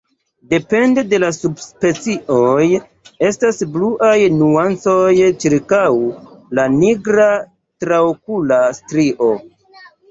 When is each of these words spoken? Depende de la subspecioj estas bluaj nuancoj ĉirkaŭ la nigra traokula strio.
Depende 0.51 1.01
de 1.09 1.17
la 1.23 1.27
subspecioj 1.37 2.63
estas 3.29 3.61
bluaj 3.75 4.15
nuancoj 4.41 5.13
ĉirkaŭ 5.45 5.87
la 6.61 6.69
nigra 6.83 7.33
traokula 7.85 8.63
strio. 8.83 9.35